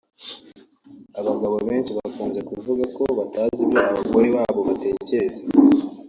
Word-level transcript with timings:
Abagabo 1.19 1.55
benshi 1.67 1.91
bakunze 1.97 2.39
kuvuga 2.49 2.83
ko 2.97 3.03
batazi 3.17 3.59
ibyo 3.65 3.79
abagore 3.89 4.27
babo 4.35 4.59
batekereza 4.69 5.41